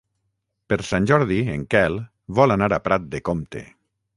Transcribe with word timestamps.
Per 0.71 0.77
Sant 0.91 1.09
Jordi 1.11 1.37
en 1.57 1.65
Quel 1.75 1.99
vol 2.41 2.57
anar 2.57 2.71
a 2.79 2.81
Prat 2.89 3.07
de 3.13 3.25
Comte. 3.31 3.63